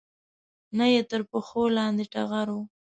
[0.77, 2.57] نه یې تر پښو لاندې ټغر و